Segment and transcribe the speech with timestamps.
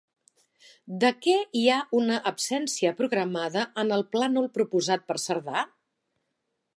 [1.01, 5.67] De què hi ha una absència programada en el plànol proposat per Cerdà?